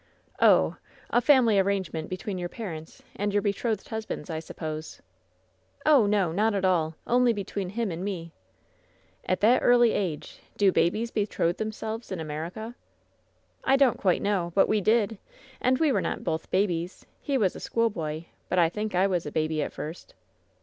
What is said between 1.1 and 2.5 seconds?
a family arrangement between your